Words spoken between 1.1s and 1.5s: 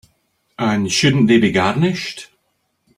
they